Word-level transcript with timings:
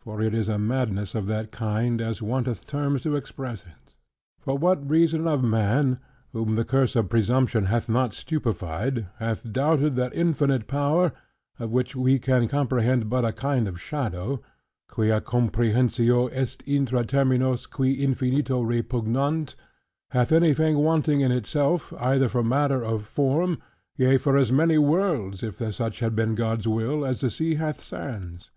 For 0.00 0.22
it 0.22 0.32
is 0.34 0.48
a 0.48 0.58
madness 0.58 1.14
of 1.14 1.26
that 1.26 1.52
kind, 1.52 2.00
as 2.00 2.22
wanteth 2.22 2.66
terms 2.66 3.02
to 3.02 3.14
express 3.14 3.62
it. 3.64 3.94
For 4.40 4.56
what 4.56 4.88
reason 4.88 5.26
of 5.28 5.44
man 5.44 5.98
(whom 6.32 6.54
the 6.54 6.64
curse 6.64 6.96
of 6.96 7.10
presumption 7.10 7.66
hath 7.66 7.86
not 7.86 8.14
stupefied) 8.14 9.08
hath 9.18 9.52
doubted, 9.52 9.96
that 9.96 10.14
infinite 10.14 10.66
power 10.66 11.12
(of 11.58 11.72
which 11.72 11.94
we 11.94 12.18
can 12.18 12.48
comprehend 12.48 13.10
but 13.10 13.22
a 13.22 13.32
kind 13.34 13.68
of 13.68 13.78
shadow, 13.78 14.40
"quia 14.88 15.20
comprehensio 15.20 16.28
est 16.32 16.62
intra 16.66 17.04
terminos, 17.04 17.66
qui 17.68 17.98
infinito 17.98 18.66
repugnant") 18.66 19.56
hath 20.12 20.32
anything 20.32 20.78
wanting 20.78 21.20
in 21.20 21.30
itself, 21.30 21.92
either 21.98 22.30
for 22.30 22.42
matter 22.42 22.82
of 22.82 23.04
form; 23.04 23.60
yea 23.98 24.16
for 24.16 24.38
as 24.38 24.50
many 24.50 24.78
worlds 24.78 25.42
(if 25.42 25.56
such 25.74 25.98
had 26.00 26.16
been 26.16 26.34
God's 26.34 26.66
will) 26.66 27.04
as 27.04 27.20
the 27.20 27.28
sea 27.28 27.56
hath 27.56 27.82
sands? 27.82 28.50